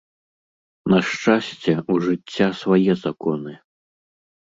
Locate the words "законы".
3.03-3.53